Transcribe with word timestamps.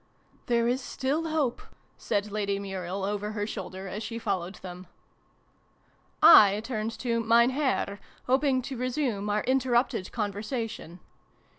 "There 0.47 0.67
is 0.67 0.81
still 0.81 1.27
hope!" 1.27 1.61
said 1.95 2.31
Lady 2.31 2.57
Muriel 2.57 3.03
over 3.03 3.33
her 3.33 3.45
shoulder, 3.45 3.87
as 3.87 4.01
she 4.01 4.17
followed 4.17 4.55
them. 4.55 4.87
I 6.23 6.59
turned 6.63 6.97
to' 7.01 7.19
Mein 7.23 7.51
Herr,' 7.51 7.99
hoping 8.23 8.63
to 8.63 8.77
resume 8.77 9.29
our 9.29 9.43
interrupted 9.43 10.11
conversation. 10.11 11.01